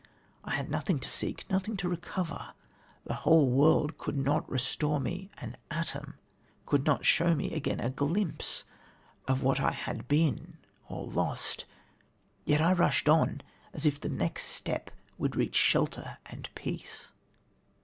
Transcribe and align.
I 0.43 0.53
had 0.55 0.71
nothing 0.71 0.97
to 0.97 1.07
seek, 1.07 1.47
nothing 1.47 1.77
to 1.77 1.87
recover; 1.87 2.53
the 3.03 3.13
whole 3.21 3.51
world 3.51 3.99
could 3.99 4.17
not 4.17 4.49
restore 4.49 4.99
me 4.99 5.29
an 5.37 5.57
atom, 5.69 6.15
could 6.65 6.87
not 6.87 7.05
show 7.05 7.35
me 7.35 7.53
again 7.53 7.79
a 7.79 7.91
glimpse 7.91 8.63
of 9.27 9.43
what 9.43 9.59
I 9.59 9.69
had 9.69 10.07
been 10.07 10.57
or 10.89 11.05
lost, 11.05 11.65
yet 12.45 12.61
I 12.61 12.73
rushed 12.73 13.07
on 13.07 13.41
as 13.73 13.85
if 13.85 14.01
the 14.01 14.09
next 14.09 14.45
step 14.47 14.89
would 15.19 15.35
reach 15.35 15.55
shelter 15.55 16.17
and 16.25 16.49
peace." 16.55 17.11